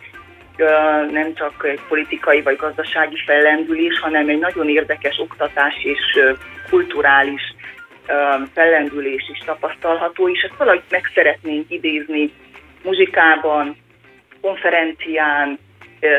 nem 1.11 1.35
csak 1.35 1.65
egy 1.67 1.81
politikai 1.89 2.43
vagy 2.43 2.57
gazdasági 2.57 3.17
fellendülés, 3.27 3.99
hanem 3.99 4.29
egy 4.29 4.39
nagyon 4.39 4.69
érdekes 4.69 5.19
oktatás 5.19 5.75
és 5.85 6.21
kulturális 6.71 7.55
fellendülés 8.53 9.31
is 9.33 9.39
tapasztalható, 9.39 10.29
és 10.29 10.43
ezt 10.43 10.59
valahogy 10.59 10.83
meg 10.91 11.11
szeretnénk 11.15 11.71
idézni 11.71 12.33
muzsikában, 12.83 13.77
konferencián, 14.41 15.59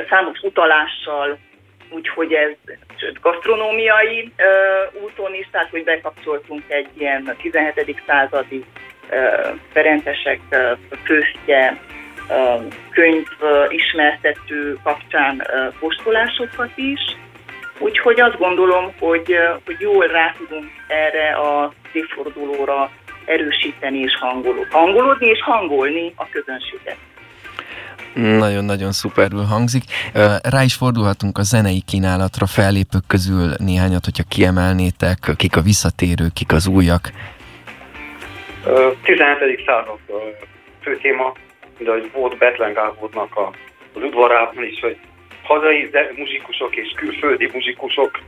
számos 0.09 0.39
utalással, 0.41 1.37
úgyhogy 1.89 2.33
ez 2.33 2.51
sőt, 2.99 3.19
gasztronómiai 3.21 4.31
uh, 4.37 5.03
úton 5.03 5.33
is, 5.33 5.47
tehát 5.51 5.69
hogy 5.69 5.83
bekapcsoltunk 5.83 6.63
egy 6.67 6.87
ilyen 6.97 7.35
17. 7.41 8.01
századi 8.07 8.65
uh, 9.09 9.55
Ferencesek 9.73 10.39
főztje 11.03 11.77
könyv 12.89 13.27
uh, 13.39 13.73
ismertető 13.73 14.77
kapcsán 14.83 15.35
uh, 15.35 15.73
postolásokat 15.79 16.71
is, 16.75 17.01
úgyhogy 17.79 18.19
azt 18.19 18.37
gondolom, 18.37 18.93
hogy, 18.99 19.31
uh, 19.31 19.61
hogy 19.65 19.75
jól 19.79 20.07
rá 20.07 20.33
tudunk 20.37 20.71
erre 20.87 21.29
a 21.29 21.73
évfordulóra 21.91 22.91
erősíteni 23.25 23.97
és 23.97 24.17
hangolódni, 24.19 24.71
hangolódni 24.71 25.27
és 25.27 25.41
hangolni 25.41 26.13
a 26.15 26.29
közönséget. 26.29 26.97
Nagyon-nagyon 28.15 28.91
szuperül 28.91 29.43
hangzik. 29.43 29.83
Rá 30.43 30.63
is 30.63 30.73
fordulhatunk 30.73 31.37
a 31.37 31.43
zenei 31.43 31.81
kínálatra, 31.87 32.45
fellépők 32.45 33.07
közül 33.07 33.53
néhányat, 33.57 34.05
hogyha 34.05 34.23
kiemelnétek, 34.29 35.19
kik 35.37 35.55
a 35.55 35.61
visszatérők, 35.61 36.33
kik 36.33 36.51
az 36.51 36.67
újak. 36.67 37.11
17. 39.03 39.63
század 39.65 39.99
fő 40.81 40.97
téma, 40.97 41.33
de 41.77 41.91
hogy 41.91 42.09
volt 42.13 42.37
Betlen 42.37 42.73
Gábornak 42.73 43.35
a, 43.35 43.51
az 43.93 44.01
udvarában 44.01 44.63
is, 44.63 44.79
hogy 44.79 44.97
hazai 45.43 45.89
muzsikusok 46.15 46.75
és 46.75 46.93
külföldi 46.95 47.49
muzsikusok 47.53 48.19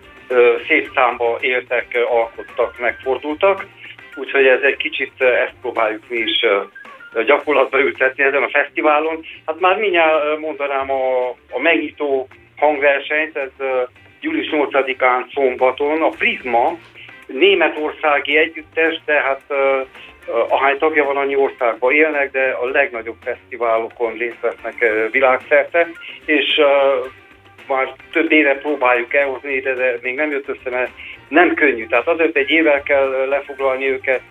szép 0.68 0.92
számba 0.96 1.38
éltek, 1.42 1.98
alkottak, 2.10 2.80
megfordultak, 2.80 3.66
úgyhogy 4.16 4.46
ez 4.46 4.62
egy 4.62 4.78
kicsit 4.78 5.22
ezt 5.22 5.54
próbáljuk 5.62 6.04
mi 6.10 6.18
is 6.18 6.46
gyakorlatba 7.26 7.80
ültetni 7.80 8.24
ezen 8.24 8.44
a 8.44 8.50
fesztiválon. 8.50 9.26
Hát 9.46 9.60
már 9.60 9.78
mindjárt 9.78 10.40
mondanám 10.40 10.92
a, 10.92 11.30
a 11.30 11.60
megnyitó 11.60 12.28
hangversenyt, 12.58 13.38
ez 13.38 13.66
július 14.22 14.50
8-án 14.52 15.34
szombaton, 15.34 16.02
a 16.02 16.10
Prisma 16.10 16.78
németországi 17.28 18.38
együttes, 18.38 19.02
de 19.06 19.22
hát 19.22 19.42
ahány 20.50 20.78
tagja 20.78 21.04
van, 21.04 21.18
annyi 21.18 21.36
országban 21.36 21.94
élnek, 21.94 22.32
de 22.32 22.58
a 22.62 22.66
legnagyobb 22.66 23.18
fesztiválokon 23.24 24.14
részt 24.14 24.40
vesznek 24.42 24.86
világszerte, 25.12 25.88
és 26.26 26.62
már 27.68 27.94
több 28.12 28.32
éve 28.32 28.56
próbáljuk 28.56 29.14
elhozni, 29.14 29.60
de 29.60 29.98
még 30.02 30.16
nem 30.16 30.32
jött 30.32 30.48
össze, 30.48 30.70
mert 30.70 30.92
nem 31.28 31.54
könnyű. 31.54 31.88
Tehát 31.88 32.08
azért 32.08 32.36
egy 32.36 32.50
évvel 32.50 32.84
kell 32.84 33.26
lefoglalni 33.30 33.90
őket, 33.90 34.22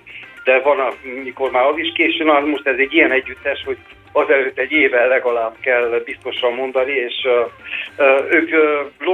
de 0.46 0.60
van, 0.60 0.78
amikor 1.20 1.50
már 1.50 1.64
az 1.64 1.78
is 1.78 1.92
későn 1.94 2.28
áll, 2.28 2.44
most 2.44 2.66
ez 2.66 2.78
egy 2.78 2.94
ilyen 2.94 3.12
együttes, 3.12 3.62
hogy 3.64 3.76
azelőtt 4.12 4.58
egy 4.58 4.72
éve 4.72 5.06
legalább 5.06 5.54
kell 5.60 6.02
biztosan 6.04 6.52
mondani, 6.52 6.92
és 6.92 7.14
uh, 7.96 8.32
ők 8.32 8.50
uh, 8.52 9.06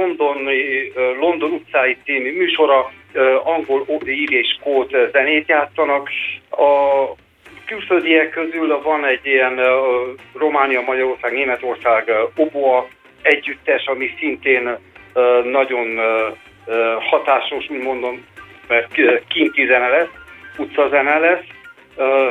London, 1.19 1.51
utcái 1.51 1.97
című 2.03 2.37
műsora, 2.37 2.91
uh, 3.13 3.47
angol 3.47 3.85
ír 4.05 4.31
és 4.31 4.57
kód 4.63 5.09
zenét 5.11 5.47
játszanak. 5.47 6.09
A 6.49 6.71
külföldiek 7.65 8.29
közül 8.29 8.81
van 8.81 9.05
egy 9.05 9.25
ilyen 9.25 9.53
uh, 9.53 9.65
Románia, 10.33 10.81
Magyarország, 10.81 11.33
Németország 11.33 12.07
uh, 12.07 12.45
oboa 12.45 12.87
együttes, 13.21 13.85
ami 13.85 14.09
szintén 14.19 14.67
uh, 14.67 15.43
nagyon 15.43 15.87
uh, 15.87 17.03
hatásos, 17.09 17.69
úgy 17.69 17.83
mondom, 17.83 18.25
mert 18.67 18.87
zene 19.67 19.87
lesz 19.87 20.21
utcazene 20.57 21.19
lesz, 21.19 21.45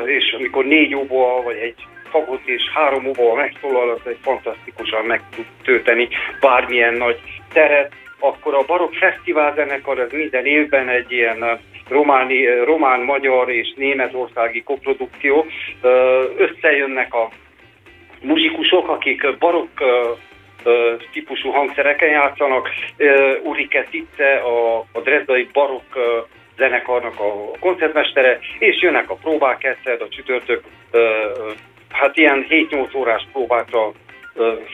és 0.07 0.33
amikor 0.39 0.65
négy 0.65 0.95
óboa, 0.95 1.43
vagy 1.43 1.57
egy 1.57 1.87
fagot 2.11 2.41
és 2.45 2.63
három 2.75 3.07
óboa 3.07 3.35
megszólal, 3.35 3.91
az 3.91 4.01
egy 4.05 4.19
fantasztikusan 4.23 5.05
meg 5.05 5.21
tud 5.35 5.45
tölteni 5.65 6.09
bármilyen 6.41 6.95
nagy 6.95 7.21
teret, 7.53 7.93
akkor 8.19 8.55
a 8.55 8.65
Barok 8.67 8.95
Fesztivál 8.95 9.55
zenekar 9.55 9.99
az 9.99 10.13
minden 10.13 10.47
évben 10.47 10.89
egy 10.89 11.13
ilyen 11.13 11.61
románi, 11.89 12.65
román, 12.65 13.01
magyar 13.01 13.51
és 13.51 13.73
németországi 13.77 14.63
koprodukció. 14.63 15.47
Összejönnek 16.37 17.15
a 17.15 17.29
muzsikusok, 18.23 18.89
akik 18.89 19.39
barokk 19.39 19.81
típusú 21.13 21.51
hangszereken 21.51 22.09
játszanak. 22.09 22.69
Urike 23.43 23.87
Titte, 23.91 24.35
a, 24.35 24.79
a 24.79 25.01
Dresdai 25.01 25.49
barokk 25.53 25.95
zenekarnak 26.57 27.21
a 27.21 27.59
koncertmestere, 27.61 28.39
és 28.59 28.83
jönnek 28.83 29.11
a 29.11 29.15
próbák 29.15 29.65
egyszer, 29.65 30.03
a 30.03 30.09
csütörtök, 30.09 30.63
hát 31.91 32.17
ilyen 32.17 32.47
7-8 32.49 32.97
órás 32.97 33.27
próbákra 33.33 33.93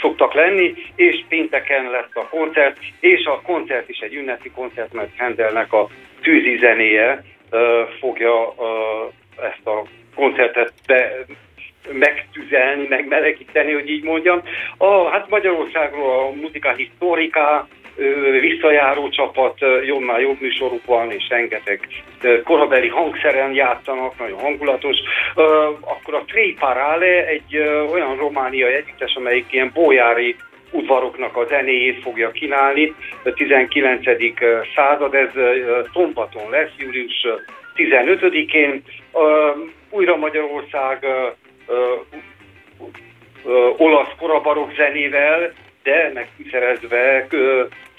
szoktak 0.00 0.35
lenni, 0.35 0.75
és 0.94 1.25
pénteken 1.28 1.90
lesz 1.90 2.14
a 2.14 2.28
koncert, 2.28 2.78
és 3.00 3.25
a 3.25 3.40
koncert 3.40 3.88
is 3.88 3.99
egy 3.99 4.14
ünnepi 4.14 4.50
koncert, 4.50 4.92
mert 4.92 5.16
Hendelnek 5.16 5.73
a 5.73 5.88
tűzi 6.23 6.56
zenéje 6.56 7.25
fogja 8.00 8.54
ezt 9.37 9.66
a 9.66 9.82
koncertet 10.14 10.73
be, 10.87 11.25
megtüzelni, 11.92 12.87
megmelegíteni, 12.88 13.73
hogy 13.73 13.88
így 13.88 14.04
mondjam. 14.04 14.42
A, 14.76 15.08
hát 15.11 15.28
Magyarországról 15.28 16.18
a 16.18 16.30
muzika 16.30 16.73
historiká, 16.73 17.66
visszajáró 18.40 19.09
csapat, 19.09 19.59
jobbnál 19.87 20.21
jobb 20.21 20.40
műsoruk 20.40 20.85
van, 20.85 21.11
és 21.11 21.28
rengeteg 21.28 21.88
korabeli 22.45 22.88
hangszeren 22.88 23.55
játszanak, 23.55 24.19
nagyon 24.19 24.38
hangulatos. 24.38 24.97
Akkor 25.81 26.14
a 26.14 26.25
Trey 26.26 26.55
Parale 26.59 27.26
egy 27.26 27.59
olyan 27.93 28.17
romániai 28.17 28.73
együttes, 28.73 29.14
amelyik 29.14 29.47
ilyen 29.50 29.71
bójári 29.75 30.37
udvaroknak 30.71 31.37
a 31.37 31.47
zenéjét 31.47 32.02
fogja 32.02 32.31
kínálni. 32.31 32.95
A 33.25 33.33
19. 33.33 34.05
század, 34.75 35.14
ez 35.14 35.31
szombaton 35.93 36.50
lesz, 36.50 36.71
július 36.78 37.26
15-én. 37.76 38.83
Újra 39.90 40.17
Magyarország 40.17 41.07
olasz 43.76 44.12
korabarok 44.19 44.73
zenével, 44.76 45.52
de 45.83 46.11
megfűszerezve 46.14 47.26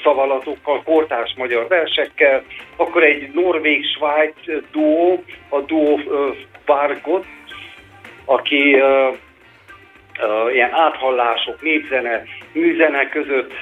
szavalatokkal, 0.03 0.83
kortárs 0.83 1.33
magyar 1.37 1.67
versekkel, 1.67 2.43
akkor 2.75 3.03
egy 3.03 3.29
norvég-svájc 3.33 4.35
duó, 4.71 5.23
a 5.49 5.59
duó 5.59 5.99
Bargot, 6.65 7.25
aki 8.25 8.81
ilyen 10.53 10.71
áthallások, 10.71 11.61
népzene, 11.61 12.23
műzene 12.51 13.09
között, 13.09 13.53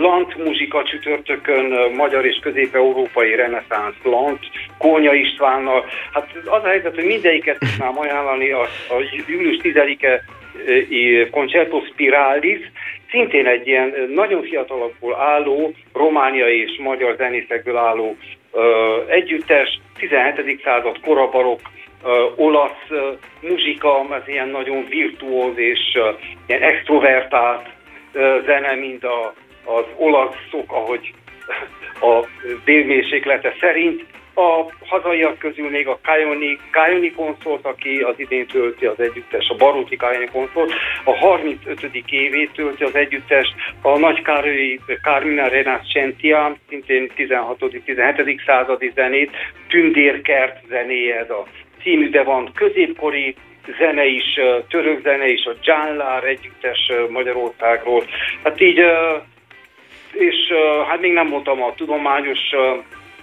lant 0.00 0.36
muzsika 0.44 0.84
csütörtökön, 0.84 1.92
magyar 1.92 2.26
és 2.26 2.38
közép-európai 2.42 3.34
reneszánsz 3.34 4.02
lant, 4.02 4.40
Kónya 4.78 5.14
Istvánnal. 5.14 5.84
Hát 6.12 6.30
az 6.44 6.64
a 6.64 6.68
helyzet, 6.68 6.94
hogy 6.94 7.04
mindegyiket 7.04 7.58
tudnám 7.58 7.98
ajánlani, 7.98 8.50
a, 8.50 8.60
a 8.60 8.94
július 9.26 9.56
10-e 9.62 10.22
Concerto 11.30 11.82
Spiralis, 11.92 12.60
szintén 13.10 13.46
egy 13.46 13.66
ilyen 13.66 13.94
nagyon 14.14 14.42
fiatalokból 14.42 15.14
álló, 15.14 15.72
romániai 15.92 16.60
és 16.60 16.78
magyar 16.78 17.16
zenészekből 17.16 17.76
álló 17.76 18.16
ö, 18.52 18.96
együttes, 19.08 19.80
17. 19.98 20.60
század 20.64 21.00
korabarok, 21.00 21.60
olasz 22.36 22.90
uh, 22.90 22.98
muzsika, 23.40 24.06
ez 24.10 24.28
ilyen 24.28 24.48
nagyon 24.48 24.86
virtuóz 24.88 25.58
és 25.58 25.78
uh, 25.94 26.20
ilyen 26.46 26.62
extrovertált 26.62 27.66
uh, 28.14 28.44
zene, 28.44 28.74
mint 28.74 29.04
a, 29.04 29.34
az 29.64 29.84
olaszok, 29.96 30.72
ahogy 30.72 31.12
a 32.00 32.26
délmérséklete 32.64 33.54
szerint. 33.60 34.04
A 34.38 34.72
hazaiak 34.86 35.38
közül 35.38 35.70
még 35.70 35.88
a 35.88 35.98
Kajoni, 36.02 36.58
Kajoni 36.70 37.10
konszort, 37.10 37.64
aki 37.64 37.98
az 37.98 38.14
idén 38.16 38.46
tölti 38.46 38.86
az 38.86 39.00
együttes, 39.00 39.48
a 39.48 39.56
Baróti 39.56 39.96
Kajoni 39.96 40.28
konszort, 40.32 40.72
a 41.04 41.16
35. 41.16 42.02
évét 42.10 42.50
tölti 42.52 42.84
az 42.84 42.94
együttes, 42.94 43.54
a 43.82 43.98
Nagy 43.98 44.22
Károlyi 44.22 44.80
Carmina 45.02 45.48
Renascentia, 45.48 46.56
szintén 46.68 47.10
16.-17. 47.16 48.44
századi 48.46 48.92
zenét, 48.94 49.30
Tündérkert 49.68 50.66
zenéje, 50.68 51.18
ez 51.18 51.30
a 51.30 51.46
című, 51.82 52.10
de 52.10 52.22
van 52.22 52.50
középkori 52.54 53.34
zene 53.78 54.04
is, 54.04 54.38
török 54.68 55.02
zene 55.02 55.28
is, 55.28 55.44
a 55.44 55.52
Dzsánlár 55.52 56.24
együttes 56.24 56.92
Magyarországról. 57.08 58.04
Hát 58.42 58.60
így, 58.60 58.78
és 60.12 60.36
hát 60.88 61.00
még 61.00 61.12
nem 61.12 61.26
mondtam 61.26 61.62
a 61.62 61.74
tudományos 61.74 62.40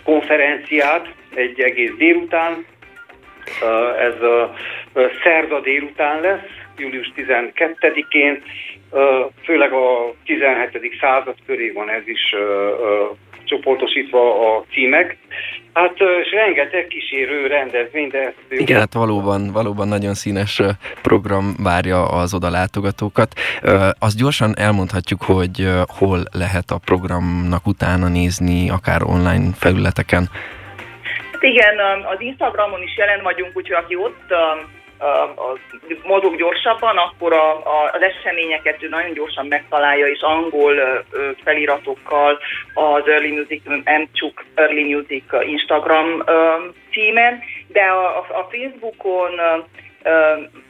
konferenciát 0.03 1.13
egy 1.36 1.62
egész 1.62 1.91
délután, 1.98 2.65
ez 4.00 4.13
szerda 5.24 5.60
délután 5.60 6.22
lesz, 6.22 6.50
július 6.77 7.12
12-én, 7.15 8.43
főleg 9.43 9.74
a 9.74 10.13
17. 10.25 10.98
század 11.00 11.36
köré 11.45 11.69
van 11.72 11.89
ez 11.89 12.07
is 12.07 12.36
csoportosítva 13.45 14.55
a 14.55 14.63
címek. 14.71 15.17
Hát 15.73 15.93
és 16.23 16.31
rengeteg 16.31 16.88
kísérő 16.88 17.47
rendezvény, 17.47 18.07
de... 18.07 18.33
Igen, 18.50 18.79
hát 18.79 18.93
valóban, 18.93 19.51
valóban 19.51 19.88
nagyon 19.88 20.13
színes 20.13 20.62
program 21.01 21.55
várja 21.63 22.05
az 22.05 22.33
oda 22.33 22.50
látogatókat. 22.50 23.33
Azt 24.00 24.17
gyorsan 24.17 24.53
elmondhatjuk, 24.57 25.21
hogy 25.21 25.67
hol 25.97 26.23
lehet 26.31 26.71
a 26.71 26.77
programnak 26.85 27.67
utána 27.67 28.07
nézni, 28.07 28.69
akár 28.69 29.03
online 29.03 29.53
felületeken. 29.55 30.29
Hát 31.31 31.43
igen, 31.43 31.75
az 32.13 32.21
Instagramon 32.21 32.81
is 32.81 32.97
jelen 32.97 33.23
vagyunk, 33.23 33.51
úgyhogy 33.57 33.83
aki 33.83 33.95
ott 33.95 34.33
a, 35.03 35.57
mozog 36.03 36.38
gyorsabban, 36.38 36.98
akkor 36.98 37.33
a, 37.33 37.51
a, 37.55 37.91
az 37.93 38.01
eseményeket 38.01 38.83
ő 38.83 38.89
nagyon 38.89 39.13
gyorsan 39.13 39.45
megtalálja, 39.48 40.07
és 40.07 40.22
angol 40.22 41.03
feliratokkal 41.43 42.39
az 42.74 43.07
Early 43.07 43.31
Music, 43.31 43.62
Mcsuk 43.83 44.45
Early 44.55 44.93
Music 44.93 45.24
Instagram 45.45 46.24
címen, 46.91 47.39
de 47.67 47.81
a, 47.81 48.17
a 48.17 48.48
Facebookon 48.51 49.41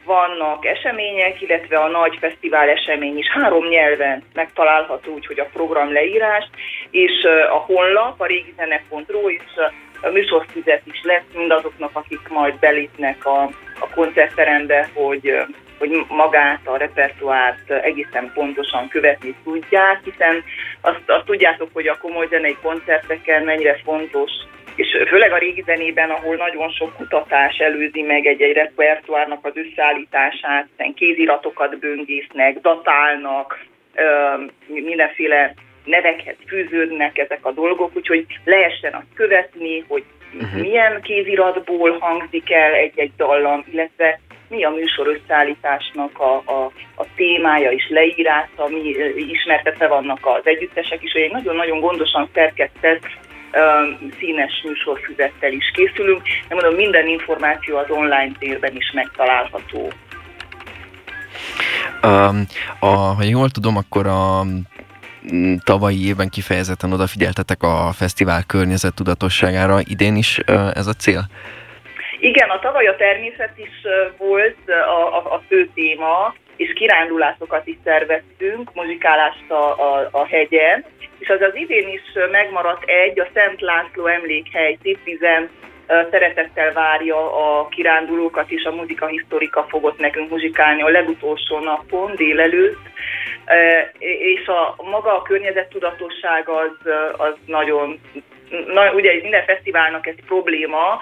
vannak 0.05 0.65
események, 0.65 1.41
illetve 1.41 1.77
a 1.77 1.87
nagy 1.87 2.17
fesztivál 2.19 2.69
esemény 2.69 3.17
is. 3.17 3.27
Három 3.27 3.67
nyelven 3.67 4.23
megtalálható, 4.33 5.13
úgyhogy 5.13 5.39
a 5.39 5.49
program 5.53 5.93
leírás, 5.93 6.49
és 6.91 7.23
a 7.49 7.57
honlap, 7.57 8.21
a 8.21 8.25
régizene.ru 8.25 9.29
is 9.29 9.41
a 10.01 10.09
műsorfüzet 10.09 10.81
is 10.85 11.01
lesz 11.03 11.23
mindazoknak, 11.33 11.89
akik 11.93 12.27
majd 12.29 12.59
belépnek 12.59 13.25
a, 13.25 13.49
a 13.83 13.95
koncertterembe, 13.95 14.89
hogy, 14.93 15.33
hogy 15.77 16.05
magát, 16.07 16.59
a 16.63 16.77
repertoárt 16.77 17.71
egészen 17.71 18.31
pontosan 18.33 18.87
követni 18.87 19.35
tudják, 19.43 19.99
hiszen 20.03 20.43
azt, 20.81 21.03
azt 21.05 21.25
tudjátok, 21.25 21.69
hogy 21.73 21.87
a 21.87 21.97
komoly 21.97 22.27
zenei 22.29 22.57
koncerteken 22.61 23.43
mennyire 23.43 23.79
fontos 23.83 24.31
és 24.75 24.87
főleg 25.07 25.31
a 25.31 25.37
régi 25.37 25.63
zenében, 25.65 26.09
ahol 26.09 26.35
nagyon 26.35 26.69
sok 26.69 26.95
kutatás 26.95 27.57
előzi 27.57 28.01
meg 28.01 28.25
egy-egy 28.25 28.53
repertoárnak 28.53 29.45
az 29.45 29.51
összeállítását, 29.55 30.67
hiszen 30.69 30.93
kéziratokat 30.93 31.79
böngésznek, 31.79 32.59
datálnak, 32.59 33.65
mindenféle 34.67 35.53
nevekhez 35.85 36.35
fűződnek 36.47 37.17
ezek 37.17 37.45
a 37.45 37.51
dolgok, 37.51 37.91
úgyhogy 37.95 38.25
lehessen 38.43 38.93
azt 38.93 39.13
követni, 39.15 39.83
hogy 39.87 40.03
uh-huh. 40.35 40.61
milyen 40.61 41.01
kéziratból 41.01 41.97
hangzik 41.99 42.51
el 42.51 42.73
egy-egy 42.73 43.11
dallam, 43.17 43.63
illetve 43.71 44.19
mi 44.49 44.63
a 44.63 44.69
műsor 44.69 45.07
összeállításnak 45.07 46.19
a, 46.19 46.35
a, 46.35 46.71
a 46.95 47.05
témája 47.15 47.71
és 47.71 47.87
leírása, 47.89 48.67
mi 48.67 48.95
ismertetve 49.31 49.87
vannak 49.87 50.19
az 50.21 50.41
együttesek 50.43 51.03
is, 51.03 51.11
hogy 51.11 51.21
egy 51.21 51.31
nagyon-nagyon 51.31 51.79
gondosan 51.79 52.29
szerkesztett 52.33 53.01
színes 54.19 54.61
műsorfüzettel 54.63 55.51
is 55.51 55.71
készülünk. 55.73 56.21
De 56.47 56.55
mondom, 56.55 56.75
minden 56.75 57.07
információ 57.07 57.77
az 57.77 57.89
online 57.89 58.31
térben 58.39 58.75
is 58.75 58.91
megtalálható. 58.93 59.91
Um, 62.03 62.45
a, 62.79 62.85
ha 62.87 63.23
jól 63.23 63.49
tudom, 63.49 63.77
akkor 63.77 64.07
a 64.07 64.43
tavalyi 65.63 66.07
évben 66.07 66.29
kifejezetten 66.29 66.91
odafigyeltetek 66.91 67.63
a 67.63 67.91
fesztivál 67.93 68.43
környezet 68.47 68.95
tudatosságára. 68.95 69.79
Idén 69.83 70.15
is 70.15 70.37
ez 70.73 70.87
a 70.87 70.93
cél? 70.93 71.21
Igen, 72.19 72.49
a 72.49 72.59
tavaly 72.59 72.85
a 72.87 72.95
természet 72.95 73.53
is 73.55 73.75
volt 74.17 74.57
a, 74.67 75.17
a, 75.17 75.33
a 75.35 75.41
fő 75.47 75.69
téma, 75.73 76.35
és 76.55 76.73
kirándulásokat 76.73 77.67
is 77.67 77.77
szerveztünk, 77.83 78.73
muzsikálást 78.73 79.49
a, 79.51 79.65
a, 79.89 80.07
a 80.11 80.25
hegyen, 80.25 80.85
és 81.19 81.27
az 81.29 81.41
az 81.41 81.55
idén 81.55 81.87
is 81.87 82.01
megmaradt 82.31 82.83
egy, 82.83 83.19
a 83.19 83.27
Szent 83.33 83.61
László 83.61 84.05
emlékhely 84.05 84.77
Szépvizen 84.81 85.49
szeretettel 86.11 86.71
várja 86.73 87.17
a 87.33 87.67
kirándulókat, 87.67 88.51
és 88.51 88.63
a 88.63 88.75
muzika 88.75 89.05
historika 89.05 89.65
fogott 89.69 89.99
nekünk 89.99 90.29
muzsikálni 90.29 90.81
a 90.81 90.89
legutolsó 90.89 91.59
napon, 91.59 92.15
délelőtt, 92.15 92.81
és 93.99 94.47
a 94.47 94.75
maga 94.83 95.17
a 95.17 95.21
környezettudatosság 95.21 96.49
az, 96.49 96.91
az 97.17 97.33
nagyon 97.45 97.99
na, 98.73 98.93
ugye 98.93 99.19
minden 99.21 99.45
fesztiválnak 99.45 100.07
ez 100.07 100.15
probléma. 100.25 100.99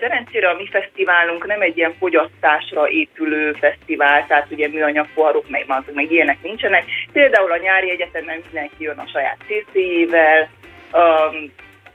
Szerencsére 0.00 0.48
a 0.48 0.54
mi 0.54 0.66
fesztiválunk 0.70 1.46
nem 1.46 1.60
egy 1.60 1.76
ilyen 1.76 1.94
fogyasztásra 1.98 2.88
épülő 2.88 3.52
fesztivál, 3.52 4.26
tehát 4.26 4.50
ugye 4.50 4.68
műanyag 4.68 5.06
poharok, 5.14 5.48
meg, 5.48 5.66
meg 5.94 6.12
ilyenek 6.12 6.42
nincsenek. 6.42 6.84
Például 7.12 7.52
a 7.52 7.56
nyári 7.56 7.90
egyetemen 7.90 8.42
mindenki 8.44 8.74
jön 8.84 8.98
a 8.98 9.08
saját 9.12 9.38
CC-jével, 9.46 10.48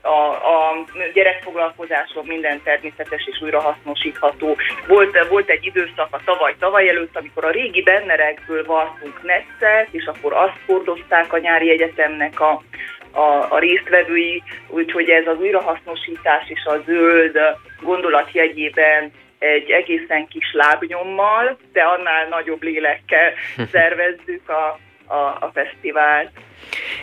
a, 0.06 0.30
a 0.30 0.84
gyerekfoglalkozáson 1.14 2.24
minden 2.26 2.60
természetes 2.62 3.28
és 3.32 3.40
újrahasznosítható. 3.42 4.56
Volt, 4.86 5.26
volt 5.28 5.48
egy 5.48 5.64
időszak 5.64 6.08
a 6.10 6.20
tavaly-tavaly 6.24 6.88
előtt, 6.88 7.16
amikor 7.16 7.44
a 7.44 7.50
régi 7.50 7.82
bennerekből 7.82 8.64
vartunk 8.64 9.22
neccet, 9.22 9.88
és 9.90 10.04
akkor 10.04 10.32
azt 10.32 10.58
hordozták 10.66 11.32
a 11.32 11.38
nyári 11.38 11.70
egyetemnek 11.70 12.40
a, 12.40 12.62
a, 13.10 13.46
a 13.48 13.58
résztvevői, 13.58 14.42
úgyhogy 14.68 15.08
ez 15.08 15.26
az 15.26 15.40
újrahasznosítás 15.40 16.48
és 16.48 16.64
a 16.64 16.82
zöld 16.84 17.38
gondolatjegyében 17.80 19.12
egy 19.38 19.70
egészen 19.70 20.26
kis 20.28 20.52
lábnyommal, 20.52 21.58
de 21.72 21.82
annál 21.82 22.28
nagyobb 22.28 22.62
lélekkel 22.62 23.32
szervezzük 23.72 24.48
a, 24.48 24.78
a, 25.06 25.14
a 25.14 25.50
fesztivált. 25.54 26.30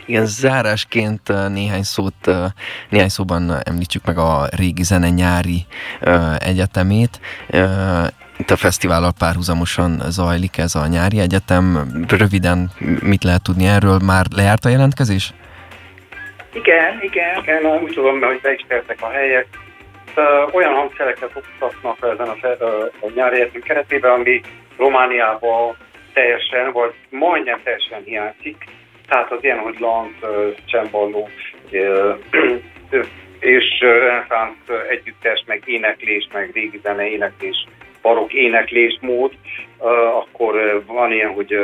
Igen, 0.06 0.26
zárásként 0.26 1.48
néhány 1.48 1.82
szót, 1.82 2.30
néhány 2.88 3.08
szóban 3.08 3.52
említsük 3.64 4.04
meg 4.04 4.18
a 4.18 4.46
régi 4.56 4.82
zene 4.82 5.08
nyári 5.08 5.66
egyetemét. 6.38 7.20
Itt 8.36 8.50
a 8.50 8.56
fesztivállal 8.56 9.12
párhuzamosan 9.18 10.00
zajlik 10.08 10.58
ez 10.58 10.74
a 10.74 10.86
nyári 10.86 11.20
egyetem. 11.20 11.88
Röviden 12.08 12.70
mit 13.02 13.24
lehet 13.24 13.42
tudni 13.42 13.66
erről? 13.66 13.98
Már 13.98 14.24
lejárt 14.36 14.64
a 14.64 14.68
jelentkezés? 14.68 15.32
Igen, 16.52 16.98
igen. 17.00 17.42
Igen, 17.42 17.66
úgy 17.82 17.92
tudom, 17.94 18.20
hogy 18.20 18.40
be 18.42 18.52
is 18.52 18.64
a 19.00 19.08
helyek. 19.08 19.46
Olyan 20.52 20.74
hangszereket 20.74 21.30
oktatnak 21.34 21.98
ezen 22.12 22.28
a, 22.28 22.46
a 23.06 23.10
nyári 23.14 23.40
egyetem 23.40 23.60
keretében, 23.60 24.12
ami 24.12 24.40
Romániában 24.76 25.76
teljesen, 26.14 26.72
vagy 26.72 26.92
majdnem 27.10 27.60
teljesen 27.64 28.02
hiányzik. 28.04 28.64
Tehát 29.08 29.30
az 29.30 29.44
ilyen, 29.44 29.58
hogy 29.58 29.78
lant, 29.78 30.26
csembaló, 30.66 31.28
és 33.40 33.80
reneszánsz 33.80 34.68
együttes, 34.88 35.44
meg 35.46 35.62
éneklés, 35.66 36.28
meg 36.32 36.50
régi 36.54 36.80
zene 36.82 37.08
éneklés, 37.08 37.66
barok 38.02 38.32
éneklés 38.32 38.98
mód, 39.00 39.32
akkor 40.14 40.82
van 40.86 41.12
ilyen, 41.12 41.32
hogy 41.32 41.56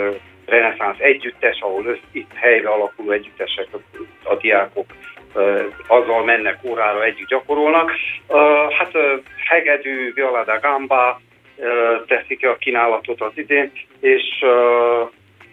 reneszánsz 0.47 0.99
együttes, 0.99 1.59
ahol 1.61 1.99
itt 2.13 2.31
helyre 2.35 2.69
alakuló 2.69 3.11
együttesek, 3.11 3.67
a 4.25 4.35
diákok 4.37 4.87
azzal 5.87 6.25
mennek 6.25 6.59
órára, 6.63 7.05
együtt 7.05 7.29
gyakorolnak. 7.29 7.93
Hát 8.79 8.93
hegedű, 9.49 10.13
viola 10.13 10.45
da 10.45 10.59
gamba 10.59 11.21
teszik 12.07 12.47
a 12.47 12.57
kínálatot 12.57 13.21
az 13.21 13.33
idén, 13.35 13.73
és 14.01 14.45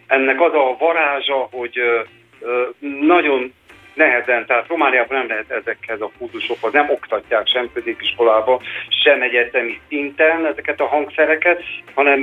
ennek 0.08 0.42
az 0.42 0.54
a 0.54 0.76
varázsa, 0.80 1.48
hogy 1.52 1.80
nagyon 3.02 3.54
nehezen, 3.94 4.46
tehát 4.46 4.68
Romániában 4.68 5.18
nem 5.18 5.28
lehet 5.28 5.52
ezekhez 5.52 6.02
a 6.02 6.12
kurzusokhoz, 6.18 6.74
nem 6.74 6.90
oktatják 6.90 7.48
sem 7.48 7.70
középiskolába, 7.74 8.62
sem 9.04 9.22
egyetemi 9.22 9.80
szinten 9.88 10.46
ezeket 10.46 10.80
a 10.80 10.88
hangszereket, 10.88 11.64
hanem 11.94 12.22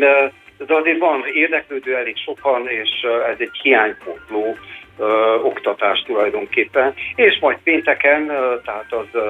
de 0.67 0.75
azért 0.75 0.99
van 0.99 1.25
érdeklődő 1.33 1.97
elég 1.97 2.17
sokan, 2.17 2.69
és 2.69 2.91
ez 3.29 3.37
egy 3.39 3.59
hiánypótló 3.63 4.57
ö, 4.99 5.39
oktatás 5.43 6.03
tulajdonképpen. 6.03 6.95
És 7.15 7.39
majd 7.41 7.59
pénteken, 7.65 8.29
ö, 8.29 8.55
tehát 8.65 8.93
az 8.93 9.21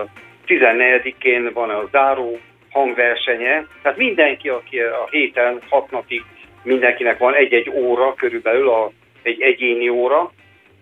14-én 0.47 1.51
van 1.53 1.71
a 1.71 1.89
záró 1.91 2.39
hangversenye, 2.75 3.67
tehát 3.83 3.99
mindenki, 3.99 4.49
aki 4.49 4.79
a 4.79 5.09
héten 5.11 5.61
hat 5.69 5.91
napig 5.91 6.23
mindenkinek 6.63 7.19
van 7.19 7.35
egy-egy 7.35 7.71
óra 7.71 8.15
körülbelül, 8.15 8.69
a, 8.69 8.91
egy 9.23 9.41
egyéni 9.41 9.89
óra, 9.89 10.33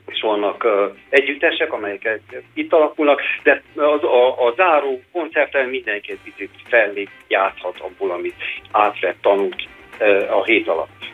és 0.07 0.21
vannak 0.21 0.65
uh, 0.65 0.97
együttesek, 1.09 1.73
amelyek 1.73 2.21
itt 2.55 2.73
alakulnak, 2.73 3.21
de 3.43 3.63
az, 3.77 4.03
a, 4.03 4.47
a 4.47 4.53
záró 4.57 5.01
koncerten 5.13 5.69
mindenki 5.69 6.11
egy 6.13 6.19
picit 6.25 6.51
felé 6.69 7.09
játszhat 7.29 7.81
abból, 7.81 8.11
amit 8.11 8.35
átvett, 8.71 9.17
tanult 9.21 9.63
uh, 10.01 10.37
a 10.37 10.45
hét 10.45 10.69
alatt. 10.69 11.11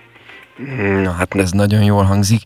Na 1.03 1.11
hát 1.11 1.35
ez 1.35 1.51
nagyon 1.51 1.83
jól 1.83 2.03
hangzik. 2.03 2.40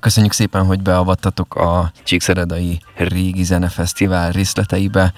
Köszönjük 0.00 0.32
szépen, 0.32 0.64
hogy 0.64 0.82
beavattatok 0.82 1.54
a 1.54 1.90
Csíkszeredai 2.04 2.78
Régi 2.96 3.42
Zenefesztivál 3.42 4.30
részleteibe. 4.30 5.12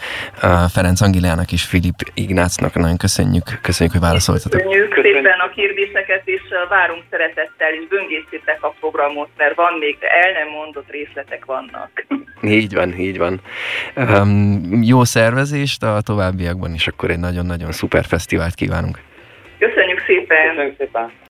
Ferenc 0.73 1.01
Angilának 1.01 1.53
és 1.53 1.63
Filip 1.63 1.95
Ignácnak 2.15 2.75
nagyon 2.75 2.97
köszönjük. 2.97 3.45
Köszönjük, 3.63 3.95
hogy 3.95 4.05
válaszoltatok. 4.05 4.61
Köszönjük 4.61 4.95
szépen 5.03 5.39
a 5.39 5.49
kérdéseket, 5.49 6.23
és 6.25 6.43
várunk 6.69 7.03
szeretettel, 7.11 7.73
és 7.73 7.89
böngészítek 7.89 8.63
a 8.63 8.75
programot, 8.81 9.29
mert 9.37 9.55
van 9.55 9.73
még 9.79 9.97
el 10.01 10.33
nem 10.33 10.49
mondott 10.49 10.91
részletek 10.91 11.45
vannak. 11.45 12.07
Így 12.43 12.75
van, 12.75 12.99
így 12.99 13.19
van. 13.19 13.41
Um, 13.97 14.83
jó 14.83 15.05
szervezést 15.05 15.83
a 15.83 16.01
továbbiakban, 16.01 16.73
és 16.73 16.87
akkor 16.87 17.11
egy 17.11 17.19
nagyon-nagyon 17.19 17.73
szuper 17.73 18.05
fesztivált 18.05 18.55
kívánunk. 18.55 18.99
Köszönjük 19.59 20.03
szépen! 20.07 20.49
Köszönjük 20.49 20.75
szépen! 20.79 21.24